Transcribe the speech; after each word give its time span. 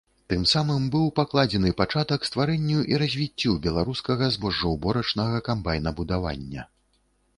Тым 0.31 0.43
самым 0.51 0.85
быў 0.95 1.03
пакладзены 1.19 1.73
пачатак 1.81 2.25
стварэнню 2.29 2.79
і 2.93 2.99
развіццю 3.03 3.51
беларускага 3.67 4.31
збожжаўборачнага 4.37 5.37
камбайнабудавання. 5.49 6.61